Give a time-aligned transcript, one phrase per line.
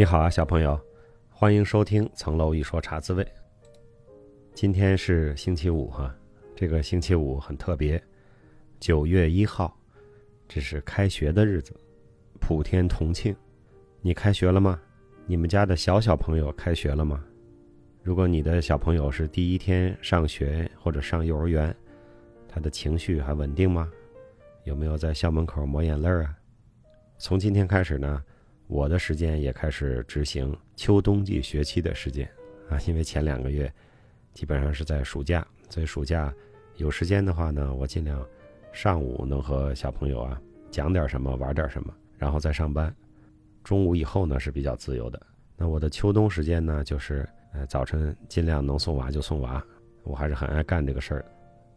[0.00, 0.80] 你好啊，小朋友，
[1.28, 3.22] 欢迎收听《层楼一说茶滋味》。
[4.54, 6.16] 今天是星期五哈，
[6.56, 8.02] 这个星期五很特别，
[8.78, 9.78] 九月一号，
[10.48, 11.78] 这是开学的日子，
[12.40, 13.36] 普天同庆。
[14.00, 14.80] 你开学了吗？
[15.26, 17.22] 你们家的小小朋友开学了吗？
[18.02, 21.76] 如果你的小朋友是第一天上学或者上幼儿园，
[22.48, 23.86] 他的情绪还稳定吗？
[24.64, 26.34] 有没有在校门口抹眼泪啊？
[27.18, 28.24] 从今天开始呢？
[28.70, 32.24] 我的时间也开始执行秋冬季学期的时间
[32.68, 33.70] 啊，因为前两个月
[34.32, 36.32] 基本上是在暑假，所以暑假
[36.76, 38.24] 有时间的话呢，我尽量
[38.72, 42.94] 上午能和小朋友啊讲点什么，玩点什么，然后再上班。
[43.64, 45.20] 中午以后呢是比较自由的。
[45.56, 49.60] 那我的秋冬时间呢，就是呃早晨尽量能送娃就送娃，
[50.04, 51.24] 我还是很爱干这个事儿。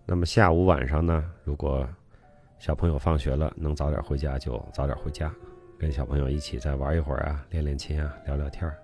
[0.06, 1.90] 那么下午晚上呢，如果
[2.60, 5.34] 小朋友放学了能早点回家就早点回家。
[5.84, 8.78] 跟小朋友一起再玩一会儿啊，练练琴啊，聊聊天儿。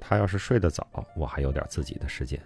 [0.00, 2.40] 他要是睡得早，我还有点自己的时间。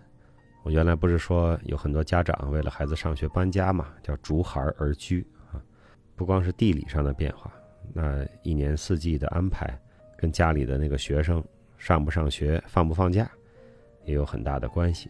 [0.65, 5.63] 我原来不是说有很多家长为了孩子上学搬家嘛，叫逐孩而居啊。
[6.17, 7.53] 不光是地理上的变化，
[7.93, 9.79] 那一年四季的安排，
[10.19, 11.41] 跟家里的那个学生
[11.79, 13.31] 上不上学、放不放假，
[14.05, 15.09] 也有很大的关系。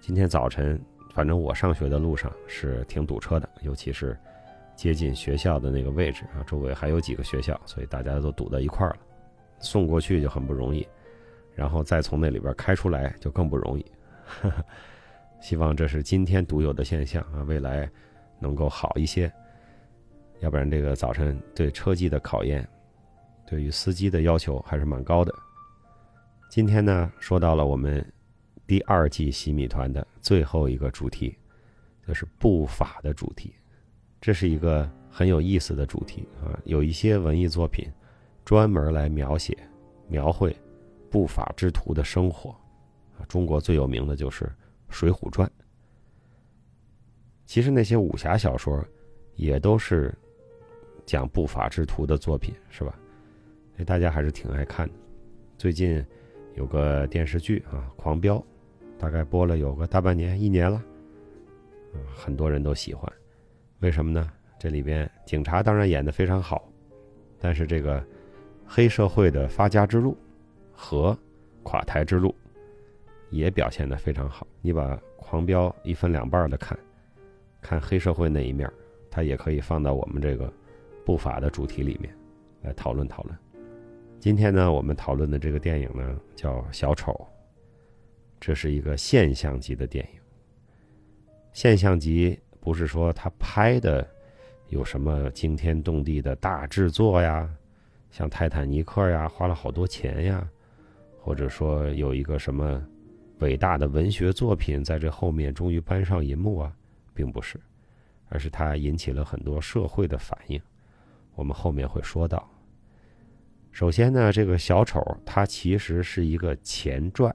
[0.00, 4.18] 今天早晨，反正我上学的路上是挺堵车的，尤其是。
[4.82, 8.96] 接近学校的那个位置啊，周围还有几个学校，所以大家都堵在一块儿了，
[9.60, 10.84] 送过去就很不容易，
[11.54, 13.86] 然后再从那里边开出来就更不容易。
[15.40, 17.88] 希望这是今天独有的现象啊，未来
[18.40, 19.32] 能够好一些。
[20.40, 22.68] 要不然这个早晨对车技的考验，
[23.46, 25.32] 对于司机的要求还是蛮高的。
[26.50, 28.04] 今天呢，说到了我们
[28.66, 31.38] 第二季洗米团的最后一个主题，
[32.04, 33.54] 就是步法的主题。
[34.22, 36.56] 这是一个很有意思的主题啊！
[36.62, 37.90] 有一些文艺作品，
[38.44, 39.58] 专门来描写、
[40.06, 40.56] 描绘
[41.10, 42.50] 不法之徒的生活
[43.18, 43.26] 啊。
[43.28, 44.44] 中国最有名的就是
[44.90, 45.48] 《水浒传》。
[47.46, 48.82] 其实那些武侠小说，
[49.34, 50.14] 也都是
[51.04, 52.96] 讲不法之徒的作品，是吧？
[53.84, 54.94] 大家还是挺爱看的。
[55.58, 56.04] 最近
[56.54, 58.36] 有个电视剧啊，《狂飙》，
[59.00, 60.80] 大概播了有个大半年、一年了，
[62.14, 63.12] 很多人都喜欢。
[63.82, 64.30] 为什么呢？
[64.60, 66.70] 这里边警察当然演得非常好，
[67.40, 68.02] 但是这个
[68.64, 70.16] 黑社会的发家之路
[70.72, 71.18] 和
[71.64, 72.32] 垮台之路
[73.30, 74.46] 也表现得非常好。
[74.60, 76.78] 你把《狂飙》一分两半的看，
[77.60, 78.72] 看黑社会那一面，
[79.10, 80.50] 它也可以放到我们这个
[81.04, 82.16] 不法的主题里面
[82.62, 83.36] 来讨论讨论。
[84.20, 87.12] 今天呢，我们讨论的这个电影呢叫《小丑》，
[88.38, 90.20] 这是一个现象级的电影，
[91.52, 92.38] 现象级。
[92.62, 94.08] 不是说他拍的
[94.68, 97.50] 有什么惊天动地的大制作呀，
[98.12, 100.48] 像《泰坦尼克》呀，花了好多钱呀，
[101.20, 102.80] 或者说有一个什么
[103.40, 106.72] 伟大的文学作品在这后面终于搬上银幕啊，
[107.12, 107.60] 并不是，
[108.28, 110.62] 而是它引起了很多社会的反应。
[111.34, 112.48] 我们后面会说到。
[113.72, 117.34] 首先呢，这个小丑它其实是一个前传，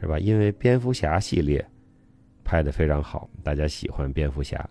[0.00, 0.18] 是吧？
[0.18, 1.64] 因为蝙蝠侠系列。
[2.52, 4.68] 拍的非常好，大家喜欢蝙蝠侠。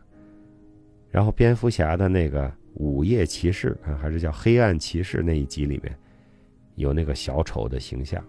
[1.09, 5.97] 然后蝙蝠侠的那个午夜骑士啊，还是叫黑暗骑士那一集里面，
[6.75, 8.23] 有那个小丑的形象。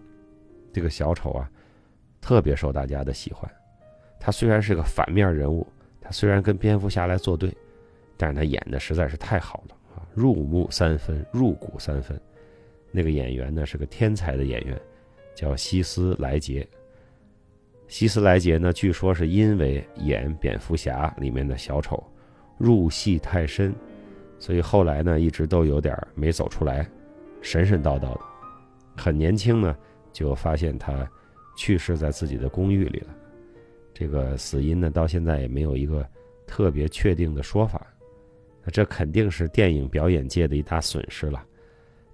[0.72, 1.50] 这个小丑啊，
[2.18, 3.46] 特别受大家的喜欢。
[4.18, 5.66] 他虽然是个反面人物，
[6.00, 7.54] 他虽然跟蝙蝠侠来作对，
[8.16, 12.19] 但是他演的实在是太好了啊，入木三分，入骨三分。
[12.90, 14.80] 那个演员呢是个天才的演员，
[15.34, 16.66] 叫希斯莱杰。
[17.92, 22.03] 希斯莱杰呢，据说是因为演蝙蝠侠里面的小丑，
[22.56, 23.75] 入戏太深，
[24.38, 26.88] 所以后来呢一直都有点没走出来，
[27.42, 28.20] 神神叨叨的。
[28.97, 29.76] 很年轻呢，
[30.11, 31.06] 就发现他
[31.55, 33.08] 去世在自己的公寓里了。
[33.93, 36.02] 这个死因呢，到现在也没有一个
[36.46, 37.87] 特别确定的说法。
[38.64, 41.44] 那这肯定是电影表演界的一大损失了。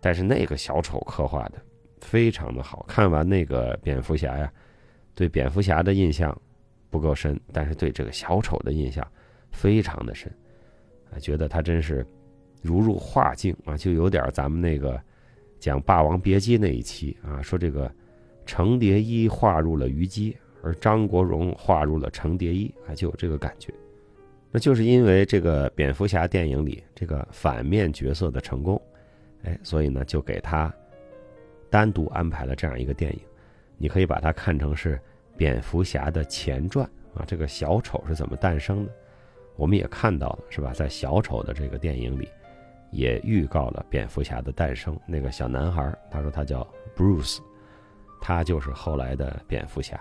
[0.00, 1.52] 但是那个小丑刻画的
[2.00, 4.52] 非常的好，看完那个蝙蝠侠呀。
[5.18, 6.40] 对蝙蝠侠的印象
[6.90, 9.04] 不够深，但是对这个小丑的印象
[9.50, 10.32] 非常的深，
[11.10, 12.06] 啊，觉得他真是
[12.62, 14.96] 如入画境啊，就有点咱们那个
[15.58, 17.92] 讲《霸王别姬》那一期啊，说这个
[18.46, 23.74] 程蝶衣画入了虞姬，而张国荣画入了程蝶衣啊，就有这个感觉。
[24.52, 28.80] 那就是因为这个蝙蝠侠电影里这个反面角色的成功，
[29.42, 30.72] 哎，所以呢，就给他
[31.68, 33.18] 单独安排了这样一个电影。
[33.78, 35.00] 你可以把它看成是
[35.36, 36.84] 蝙蝠侠的前传
[37.14, 38.92] 啊，这个小丑是怎么诞生的？
[39.56, 40.72] 我们也看到了，是吧？
[40.72, 42.28] 在小丑的这个电影里，
[42.90, 44.98] 也预告了蝙蝠侠的诞生。
[45.06, 47.38] 那个小男孩，他说他叫 Bruce，
[48.20, 49.98] 他就是后来的蝙蝠侠。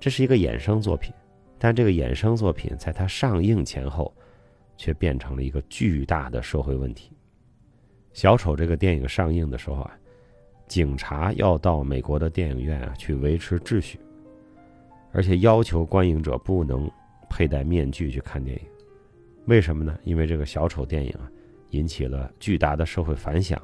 [0.00, 1.14] 这是一个衍生作品，
[1.58, 4.12] 但这个衍生作品在它上映前后，
[4.76, 7.12] 却变成了一个巨大的社会问题。
[8.12, 9.96] 小丑这个电影上映的时候啊，
[10.72, 14.00] 警察要到美国的电影院啊去维持秩序，
[15.12, 16.90] 而且要求观影者不能
[17.28, 18.62] 佩戴面具去看电影。
[19.44, 19.98] 为什么呢？
[20.04, 21.30] 因为这个小丑电影啊，
[21.72, 23.60] 引起了巨大的社会反响，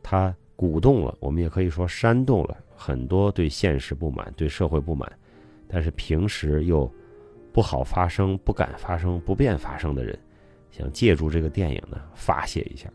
[0.00, 5.10] 它鼓动了，我们也可以说煽动了很多对现实不满、对社会不满，
[5.66, 6.88] 但是平时又
[7.52, 10.16] 不好发声、不敢发声、不便发声的人，
[10.70, 12.88] 想借助这个电影呢发泄一下。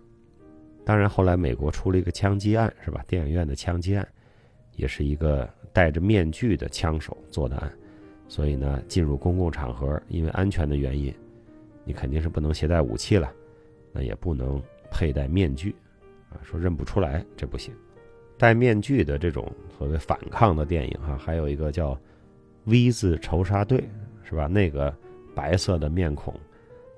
[0.85, 3.03] 当然，后来美国出了一个枪击案，是吧？
[3.07, 4.07] 电影院的枪击案，
[4.75, 7.71] 也是一个戴着面具的枪手做的案，
[8.27, 11.13] 所以呢，进入公共场合，因为安全的原因。
[11.85, 13.31] 你肯定是不能携带武器了，
[13.91, 15.75] 那也不能佩戴面具，
[16.29, 17.73] 啊，说认不出来这不行。
[18.37, 21.93] 戴面具的这种所谓反抗的电影哈，还有一个叫
[22.65, 23.79] 《V 字仇杀队》，
[24.27, 24.47] 是吧？
[24.47, 24.93] 那个
[25.35, 26.33] 白色的面孔，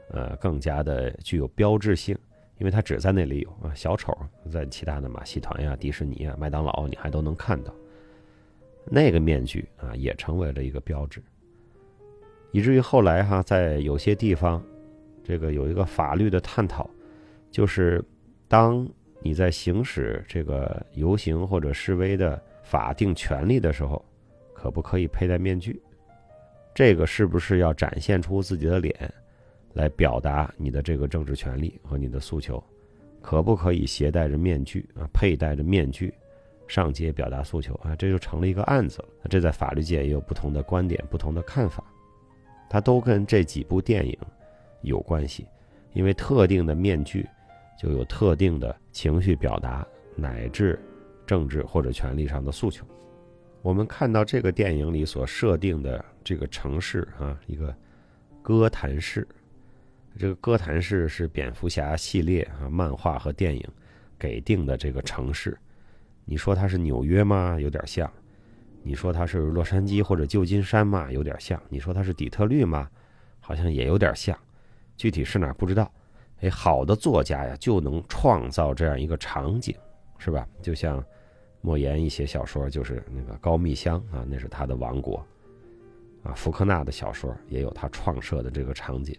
[0.10, 2.18] 呃，更加的具有标志性，
[2.58, 3.74] 因为它只在那里有啊。
[3.74, 4.18] 小丑
[4.52, 7.74] 在其他的马戏团呀、迪士尼啊、麦当劳，你还都能看到。
[8.86, 11.22] 那个面具啊，也成为了一个标志，
[12.52, 14.64] 以至于后来哈，在有些地方。
[15.28, 16.88] 这个有一个法律的探讨，
[17.50, 18.00] 就是
[18.48, 18.88] 当
[19.24, 24.06] 你在行使这个游行或者示威的法定权利的时候，
[24.54, 25.82] 可不可以佩戴面具？
[26.76, 29.12] 这个是不是要展现出自己的脸，
[29.76, 32.64] 来表达你的这个政治权利和你的诉求？
[33.22, 36.14] 可不可以携带着面具啊，佩戴着面具
[36.68, 37.96] 上街表达诉求啊？
[37.96, 39.08] 这就成了一个案子了。
[39.30, 41.84] 这在法律界也有不同的观点、不同的看法，
[42.70, 44.18] 它都跟这几部电影。
[44.82, 45.48] 有关系，
[45.94, 47.28] 因为特定的面具
[47.82, 49.86] 就有特定的情绪表达，
[50.16, 50.80] 乃至
[51.26, 52.86] 政治或者权利上的诉求。
[53.64, 57.76] 我们看到这个电影里所设定的这个城市啊，一个
[58.44, 59.28] 哥谭市。
[60.18, 63.68] 这个哥谭市是蝙蝠侠系列啊漫画和电影
[64.18, 65.58] 给定的这个城市。
[66.24, 67.60] 你说它是纽约吗？
[67.60, 68.10] 有点像。
[68.82, 71.12] 你说它是洛杉矶或者旧金山吗？
[71.12, 71.62] 有点像。
[71.70, 72.90] 你说它是底特律吗？
[73.40, 74.38] 好像也有点像。
[74.96, 75.92] 具体是哪不知道，
[76.40, 79.76] 哎，好的作家呀就能创造这样一个场景，
[80.18, 80.48] 是吧？
[80.62, 81.04] 就像
[81.60, 85.18] 莫言一些小说，就是那个高密乡啊，那是他的王国，
[86.24, 89.14] 啊，福克纳的小说也有他创设的这个场景，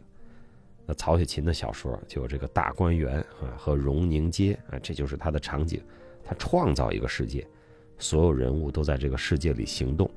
[0.87, 5.83] 那曹雪芹的小说就有这个大观园啊和荣宁街啊，这就是他的场景，
[6.25, 7.47] 他创造一个世界，
[7.99, 10.11] 所有人物都在这个世界里行动，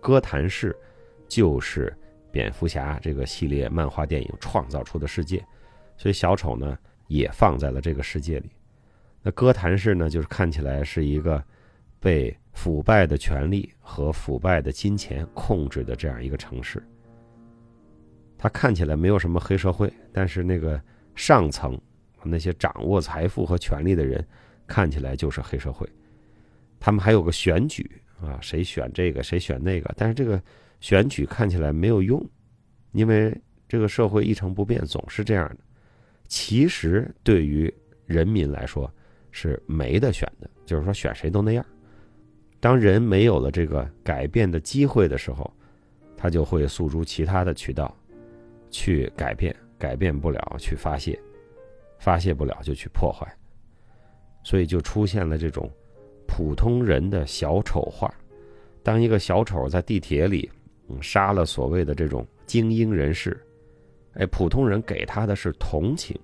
[0.00, 0.76] 哥谭市
[1.28, 1.92] 就是。
[2.32, 5.44] 蝙蝠侠这个系列漫画电影创造出的世界，
[5.96, 6.78] 所以小丑呢
[7.08, 8.48] 也放在了这个世界里。
[9.20, 11.42] 那哥谭市呢，就是看起来是一个
[11.98, 16.80] 被腐败的权力和腐败的金钱控制的这样一个城市。
[18.42, 20.80] 他看起来没有什么黑社会，但是那个
[21.14, 21.78] 上层
[22.24, 24.26] 那些掌握财富和权力的人
[24.66, 25.86] 看起来就是黑社会。
[26.78, 30.42] 他们还有个选举啊，谁选这个谁选那个，但是这个。
[30.80, 32.26] 选举看起来没有用，
[32.92, 33.38] 因为
[33.68, 35.58] 这个社会一成不变，总是这样的。
[36.26, 37.70] 其实对于
[38.06, 38.90] 人民来说
[39.30, 41.62] 是没得选的，就是说选谁都那样。
[42.60, 45.52] 当人没有了这个改变的机会的时候，
[46.16, 47.94] 他就会诉诸其他的渠道
[48.70, 51.18] 去改变，改变不了去发泄，
[51.98, 53.26] 发泄不了就去破坏，
[54.42, 55.70] 所以就出现了这种
[56.26, 58.12] 普通人的小丑化。
[58.82, 60.50] 当一个小丑在地铁里。
[61.00, 63.40] 杀了所谓的这种精英人士，
[64.14, 66.18] 哎，普通人给他的是同情，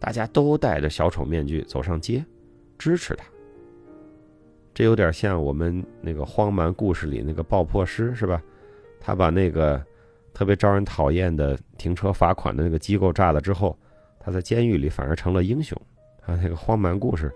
[0.00, 2.24] 大家都戴着小丑面具走上街，
[2.76, 3.24] 支持他。
[4.74, 8.42] 这有点像我们那个荒蛮故事里那个爆破师是吧？
[8.98, 9.80] 他把那个
[10.34, 13.78] 特别招人讨厌的停车罚款的那个机构炸了之后，
[14.20, 15.80] 他在监狱里反而成了英雄。
[16.26, 17.34] 啊，那个荒蛮故事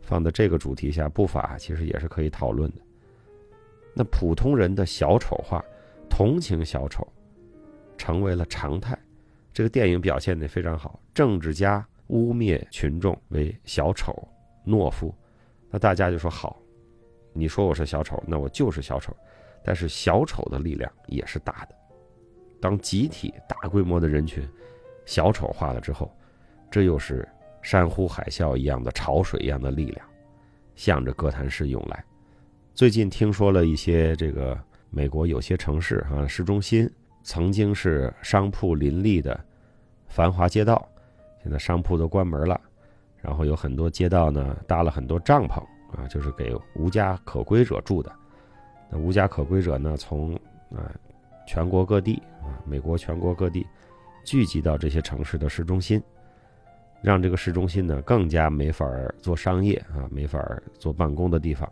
[0.00, 2.78] 放在这个主题下，不法其实也是可以讨论的。
[3.94, 5.64] 那普通人的小丑化。
[6.12, 7.06] 同情小丑，
[7.96, 8.98] 成为了常态。
[9.54, 11.00] 这个电影表现的非常好。
[11.14, 14.12] 政治家污蔑群众为小丑、
[14.66, 15.14] 懦夫，
[15.70, 16.60] 那大家就说好，
[17.32, 19.16] 你说我是小丑，那我就是小丑。
[19.64, 21.74] 但是小丑的力量也是大的。
[22.60, 24.46] 当集体大规模的人群
[25.04, 26.10] 小丑化了之后，
[26.70, 27.28] 这又是
[27.62, 30.06] 山呼海啸一样的潮水一样的力量，
[30.74, 32.04] 向着哥谭市涌来。
[32.74, 34.58] 最近听说了一些这个。
[34.92, 39.38] 美国有些城市啊，市中心曾经是商铺林立的
[40.08, 40.84] 繁华街道，
[41.44, 42.60] 现在商铺都关门了，
[43.18, 45.60] 然后有很多街道呢搭了很多帐篷
[45.96, 48.12] 啊，就是给无家可归者住的。
[48.90, 50.34] 那无家可归者呢，从
[50.74, 50.90] 啊
[51.46, 53.66] 全国各地啊，美国全国各地
[54.24, 56.02] 聚集到这些城市的市中心，
[57.02, 58.86] 让这个市中心呢更加没法
[59.18, 60.40] 做商业啊，没法
[60.78, 61.70] 做办公的地方。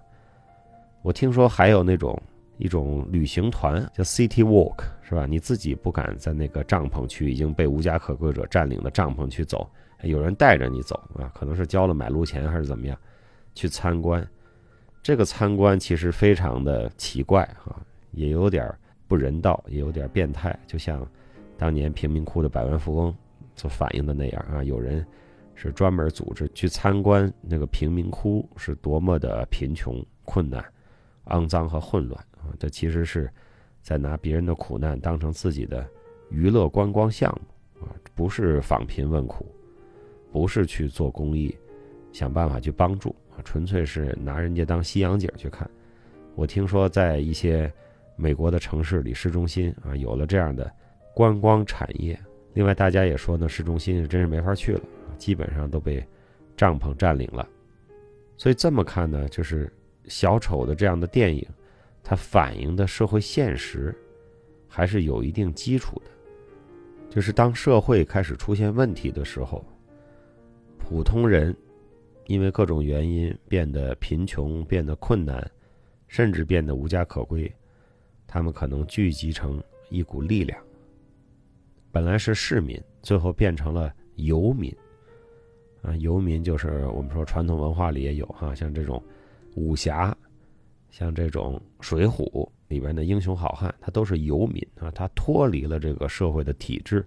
[1.03, 2.21] 我听说还有那种
[2.57, 5.27] 一种旅行团叫 City Walk，是吧？
[5.27, 9.71] 你自己不敢在那个帐篷区已经被无家可归者占领的帐篷去走。
[10.03, 12.99] 有人带着你走啊，可能是交了买路钱还是怎么样，
[13.55, 14.27] 去参观。
[15.03, 18.73] 这个参观其实非常的奇怪啊，也有点
[19.09, 20.57] 不人道，也有点变态。
[20.67, 21.05] 就像
[21.57, 23.13] 当年贫民窟的百万富翁
[23.57, 25.05] 所反映的那样啊，有人
[25.57, 30.65] 是专门组织去参观那个贫民窟是多么的贫穷、困难、
[31.27, 32.55] 肮脏和混乱啊。
[32.61, 33.29] 这其实是
[33.83, 35.85] 在拿别人的苦难当成自己的
[36.31, 39.47] 娱乐观光项目啊，不是访贫问苦。
[40.31, 41.57] 不是去做公益，
[42.13, 45.69] 想办法去帮助啊，纯粹是拿人家当西洋景去看。
[46.35, 47.73] 我听说在一些
[48.19, 50.71] 美国的城市里，市中心啊有了这样的
[51.15, 52.19] 观光产业。
[52.53, 54.83] 另外，大家也说呢，市中心真是没法去了，
[55.17, 56.05] 基本上都被
[56.57, 57.49] 帐篷占领了。
[58.37, 59.73] 所以这么看呢，就是
[60.07, 61.47] 小丑的这样的电影，
[62.03, 63.97] 它反映的社会现实
[64.67, 66.11] 还是有一定基础的。
[67.09, 69.65] 就是当社会开始出现问题的时候。
[70.79, 71.55] 普通人
[72.29, 75.51] 因为各种原因变得贫穷、变得困难，
[76.07, 77.51] 甚至变得无家可归，
[78.29, 80.57] 他们可能聚集成一股力量。
[81.91, 84.73] 本来是市民，最后变成了游民。
[85.83, 89.03] 啊，游民就是我们说传统文化里也有哈，像这种
[89.57, 90.17] 武侠，
[90.91, 97.05] 像这种水浒里边的英雄好汉，他都是游民啊，他脱离了这个社会的体制。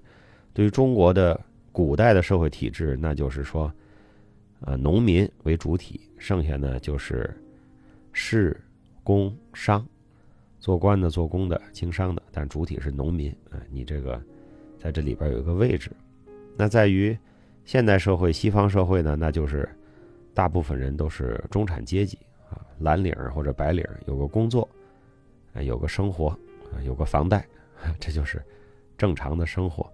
[0.54, 1.40] 对于中国的。
[1.74, 3.74] 古代的社会体制，那就是说，
[4.60, 7.34] 呃，农民为主体，剩下呢就是
[8.12, 8.62] 士、
[9.06, 9.88] 工、商，
[10.62, 13.32] 做官的、做工的、经商的，但主体是农民。
[13.50, 14.22] 啊，你这个
[14.78, 15.90] 在这里边有一个位置。
[16.56, 17.18] 那在于
[17.66, 19.68] 现代社会、西方社会呢，那就是
[20.36, 22.16] 大部分人都是中产阶级
[22.48, 24.70] 啊，蓝领或者白领，有个工作，
[25.56, 26.38] 有个生活，
[26.86, 27.44] 有个房贷，
[28.00, 28.40] 这就是
[28.96, 29.92] 正常的生活。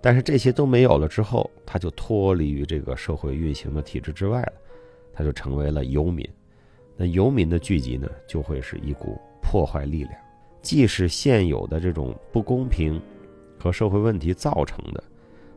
[0.00, 4.52] 但是这些都没有了之后，他就脱离于这个社会运行的体制之外了，
[5.12, 6.28] 他就成为了游民。
[6.96, 10.14] 那游民的聚集呢，就会是一股破坏力量，
[10.60, 13.00] 既是现有的这种不公平
[13.58, 15.02] 和社会问题造成的，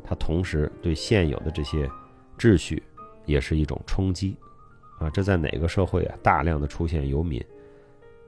[0.01, 1.91] 它同时对现有的这些
[2.38, 2.81] 秩序
[3.25, 4.38] 也是一种冲击。
[4.98, 6.17] 啊，这在哪个社会啊？
[6.24, 7.43] 大量的出现游民，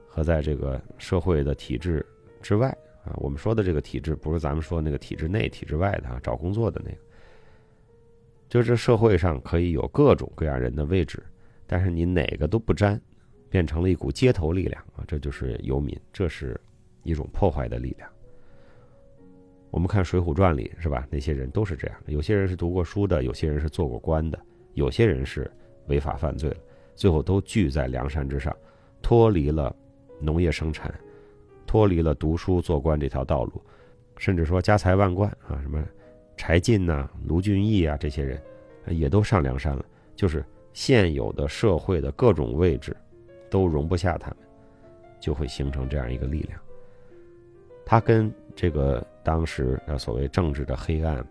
[0.09, 2.05] 和在这个社会的体制
[2.41, 2.67] 之外。
[3.05, 6.97] 啊，我们说的这个体制不是咱们说那个体制内、体制外的啊，找工作的那个。
[8.49, 11.23] 就这社会上可以有各种各样人的位置，
[11.65, 12.99] 但是你哪个都不沾，
[13.53, 16.59] 变成了一股街头力量啊，这就是游民，这是
[17.03, 18.09] 一种破坏的力量。
[19.69, 21.07] 我们看《水浒传》里是吧？
[21.07, 24.39] 那些人都是这样，有些人是读过书的，有些人是做过官的，
[24.73, 25.47] 有些人是
[25.85, 26.57] 违法犯罪了，
[26.95, 28.51] 最后都聚在梁山之上，
[29.03, 29.75] 脱离了
[30.19, 30.91] 农业生产。
[31.67, 33.61] 脱离了读书做官这条道路，
[34.17, 35.87] 甚至说家财万贯啊，什么
[36.35, 38.41] 柴进呐、卢俊义啊，这些人
[38.87, 39.85] 也都上梁山了。
[40.15, 40.43] 就是
[40.73, 42.97] 现有的社会的各种位置
[43.53, 44.37] 都容不下他们，
[45.19, 46.59] 就会形成这样一个力量。
[47.85, 51.23] 他跟这个当时的所谓政治的黑暗、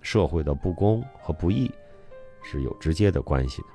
[0.00, 1.68] 社会的不公和不义
[2.44, 3.68] 是有直接的关系的。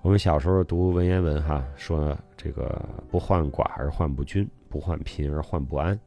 [0.00, 5.98] 我们小时候读文言文，哈，说这个不患寡而患不均，不患贫而患不安。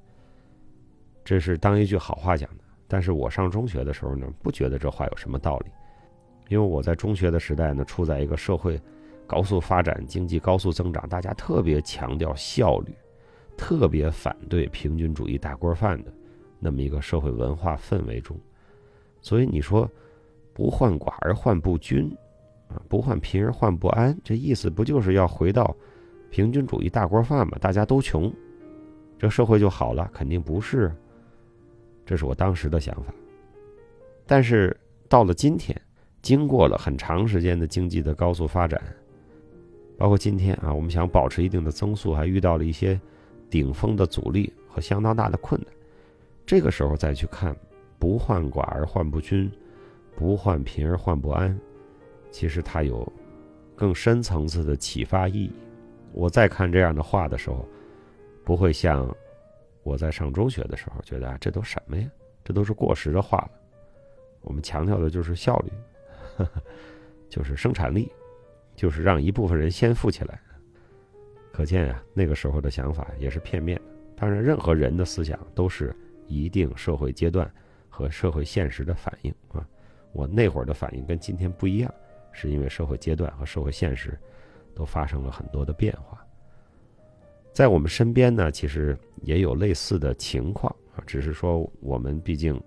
[1.24, 2.64] 这是当一句好话讲的。
[2.88, 5.68] 但是我上中学的时候呢，不觉得这话有什么道理，
[6.48, 8.82] 因为我在中学的时代呢，处在一个社会
[9.28, 12.94] 高速发展、经济高速增长，大家特别强调效率，
[13.58, 16.14] 特别反对平均主义大锅饭的
[16.60, 18.38] 那么一个社会文化氛围中。
[19.22, 19.90] 所以你说
[20.54, 22.10] 不患寡而患不均。
[22.68, 25.76] 啊不患贫而患不安，这意思不就是要回到
[26.30, 27.58] 平均主义大锅饭吗？
[27.60, 28.34] 大家都穷，
[29.20, 30.10] 这社会就好了？
[30.14, 30.90] 肯定不是。
[32.06, 33.14] 这是我当时的想法。
[34.26, 34.74] 但是
[35.10, 35.80] 到了今天，
[36.22, 38.82] 经过了很长时间的经济的高速发展，
[40.02, 43.00] 包括今天啊，我们想保持一定的增速，还遇到了一些
[43.52, 45.72] 顶峰的阻力和相当大的困难。
[46.44, 47.56] 这个时候再去看
[48.02, 49.48] “不患寡而患不均，
[50.16, 51.56] 不患贫而患不安”。
[52.32, 53.08] 其实它有
[53.76, 55.52] 更深层次的启发意义。
[56.14, 57.64] 我再看这样的话的时候，
[58.44, 59.08] 不会像
[59.84, 62.10] 我在上中学的时候觉得啊，这都什么呀？
[62.44, 63.52] 这都是过时的话了。
[64.42, 66.46] 我们强调的就是效率，
[67.30, 68.12] 就是生产力，
[68.76, 70.40] 就是让一部分人先富起来。
[71.52, 73.84] 可见啊，那个时候的想法也是片面的。
[74.16, 75.94] 当然，任何人的思想都是
[76.28, 77.52] 一定社会阶段
[77.90, 79.68] 和社会现实的反应啊。
[80.14, 81.94] 我那会儿的反应跟今天不一样，
[82.32, 84.18] 是因为社会阶段和社会现实
[84.74, 86.26] 都发生了很多的变化。
[87.52, 92.62] 在我们身边呢，其实也有类似的情况啊，只是说我们毕竟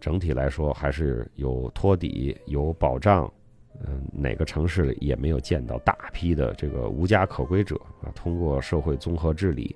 [0.00, 3.30] 整体来说还是有托底、有保障。
[3.84, 8.10] 嗯，哪个城市里也没有见到大批的这个无家可归者啊？
[8.14, 9.74] 通过社会综合治理，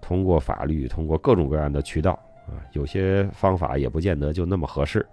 [0.00, 2.12] 通过法律，通过各种各样的渠道
[2.46, 5.04] 啊，有些方法也不见得就那么合适。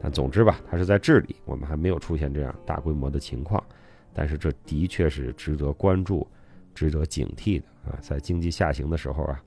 [0.00, 3.62] 但总之吧，它是在治理，我们还没有出现这样大规模的情况。
[4.12, 6.26] 但是这的确是值得关注、
[6.74, 7.98] 值得警惕的啊！
[8.00, 9.42] 在经济下行的时候啊，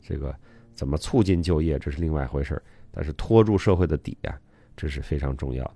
[0.00, 0.34] 这个
[0.74, 2.62] 怎么促进就业，这是另外一回事儿。
[2.92, 4.38] 但是拖住社会的底啊，
[4.76, 5.74] 这是非常重要的。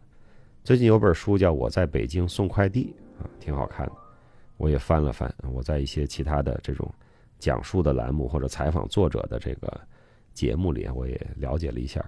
[0.67, 2.93] 最近有本书叫《我在北京送快递》
[3.23, 3.93] 啊，挺好看的，
[4.57, 5.33] 我也翻了翻。
[5.53, 6.93] 我在一些其他的这种
[7.39, 9.81] 讲述的栏目或者采访作者的这个
[10.35, 12.05] 节目里，我也了解了一下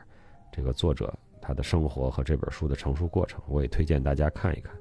[0.51, 3.41] 这个作者他的生活和这本书的成熟过程。
[3.47, 4.75] 我也推荐大家看一看。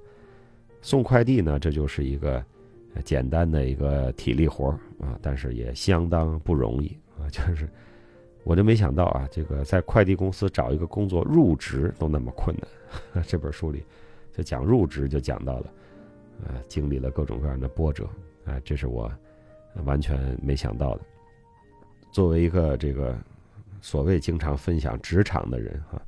[0.81, 2.43] 送快递呢，这就是一个
[3.05, 4.69] 简单的一个体力活
[4.99, 7.69] 啊，但是也相当不容易啊，就是。
[8.47, 13.21] 我就没想到啊，这个在快递公司找一个工作入职都那么困难。
[13.27, 13.83] 这本书里
[14.31, 15.73] 就讲入职，就讲到了，
[16.45, 18.07] 呃，经历了各种各样的波折，
[18.45, 19.11] 啊，这是我
[19.83, 21.01] 完全没想到的。
[22.09, 23.13] 作为一个这个
[23.81, 26.01] 所谓经常分享职场的人哈，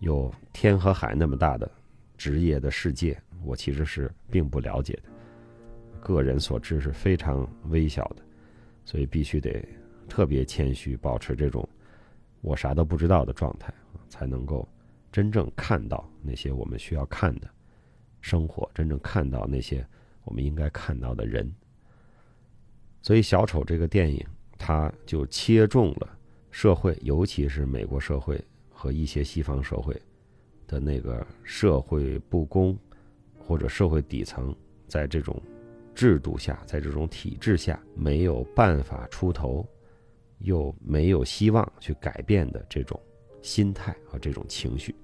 [0.00, 1.70] 有天和海那么大的
[2.18, 5.04] 职业的世界，我其实是并不了解的，
[6.02, 8.16] 个人所知是非常微小的，
[8.84, 9.66] 所以必须得。
[10.08, 11.68] 特别谦虚，保持这种
[12.40, 13.72] 我啥都不知道的状态，
[14.08, 14.68] 才能够
[15.10, 17.48] 真正看到那些我们需要看的
[18.20, 19.86] 生活，真正看到那些
[20.24, 21.50] 我们应该看到的人。
[23.02, 24.24] 所以，《小丑》这个电影，
[24.56, 26.18] 它就切中了
[26.50, 30.00] 社会，尤其是美国社会和一些西方社会
[30.66, 32.74] 的那个社会不公
[33.38, 34.56] 或者社会底层，
[34.88, 35.40] 在这种
[35.94, 39.66] 制度下，在这种体制下没有办法出头。
[40.38, 43.00] 又没有希望去改变的这种
[43.42, 44.94] 心态和这种情绪，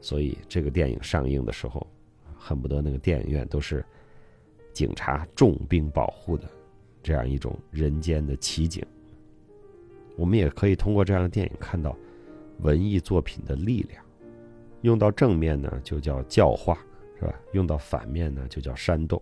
[0.00, 1.86] 所以这个电影上映的时候，
[2.36, 3.84] 恨不得那个电影院都是
[4.72, 6.48] 警察重兵保护的
[7.02, 8.84] 这样一种人间的奇景。
[10.16, 11.96] 我们也可以通过这样的电影看到
[12.60, 14.04] 文艺作品的力量。
[14.82, 16.78] 用到正面呢，就叫教化，
[17.18, 17.34] 是吧？
[17.52, 19.20] 用到反面呢，就叫煽动。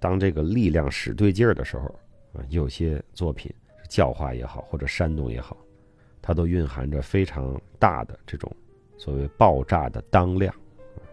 [0.00, 1.84] 当这个力量使对劲儿的时候，
[2.32, 3.52] 啊，有些作品。
[3.86, 5.56] 教化也好，或者煽动也好，
[6.20, 8.50] 它都蕴含着非常大的这种
[8.98, 10.54] 所谓爆炸的当量，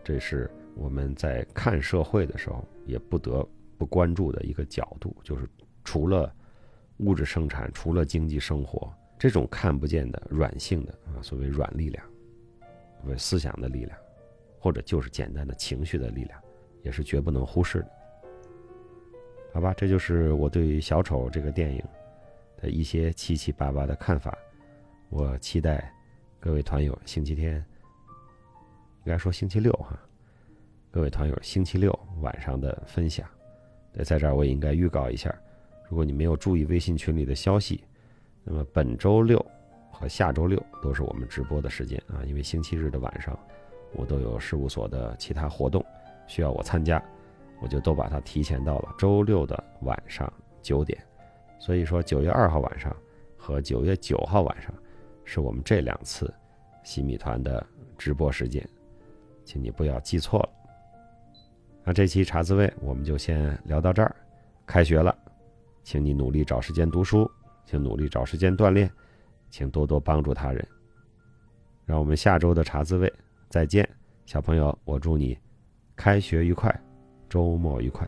[0.04, 5.16] 这是我们在看社会的时候也不得不关注的一个角度。
[5.24, 5.48] 就是
[5.84, 6.34] 除了
[6.98, 12.06] 物质生产，除了经济生活，这种看不见的软性的啊，所谓软力量，
[13.06, 13.98] 为思想的力量，
[14.60, 16.40] 或者就是简单的情绪的力量，
[16.82, 17.90] 也是绝不能忽视的。
[19.54, 21.84] 好吧，这就是我对小丑这个电影。
[22.64, 24.34] 的一些七七八八的看法，
[25.10, 25.94] 我期待
[26.40, 27.56] 各位团友星期天，
[29.04, 30.00] 应该说星期六哈，
[30.90, 33.28] 各位团友星期六晚上的分享。
[33.92, 35.30] 对，在这儿我也应该预告一下，
[35.90, 37.84] 如果你没有注意微信群里的消息，
[38.46, 39.46] 那么本周六
[39.92, 43.38] 和下周六都是我们直播的时间啊，因为星期日的晚上
[43.92, 45.86] 我都有事务所的其他活动
[46.28, 47.04] 需要我参加，
[47.62, 50.98] 我就都把它提前到了周六的晚上九点。
[51.60, 52.96] 所以说，九月二号晚上
[53.38, 54.74] 和九月九号晚上，
[55.24, 56.34] 是我们这两次
[56.84, 57.66] 洗米团的
[57.98, 58.68] 直播时间，
[59.46, 60.50] 请你不要记错了。
[61.84, 64.16] 那这期茶滋味我们就先聊到这儿。
[64.66, 65.14] 开学了，
[65.84, 67.30] 请你努力找时间读书，
[67.66, 68.90] 请努力找时间锻炼，
[69.50, 70.66] 请多多帮助他人。
[71.86, 73.12] 让我们下周的茶滋味
[73.50, 73.88] 再见，
[74.26, 75.38] 小朋友，我祝你
[75.96, 76.74] 开学愉快，
[77.28, 78.08] 周末愉快。